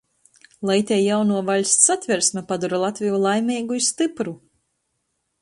Lai 0.69 0.77
itei 0.83 0.97
jaunuo 1.07 1.43
vaļsts 1.49 1.85
Satversme 1.91 2.43
padora 2.53 2.81
Latveju 2.85 3.21
laimeigu 3.27 3.79
i 3.83 3.87
stypru! 3.91 4.35